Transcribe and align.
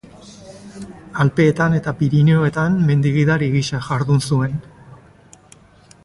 Alpeetan 1.23 1.75
eta 1.79 1.93
Pirinioetan 1.99 2.79
mendi-gidari 2.87 3.49
gisa 3.57 3.83
jardun 3.89 4.23
zuen. 4.31 4.57